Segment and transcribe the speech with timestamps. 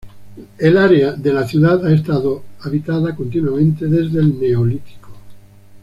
[0.57, 5.09] El área de la ciudad ha estado habitada continuamente desde el Neolítico.